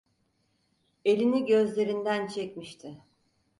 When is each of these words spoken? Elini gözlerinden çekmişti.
Elini 1.05 1.45
gözlerinden 1.45 2.27
çekmişti. 2.27 3.01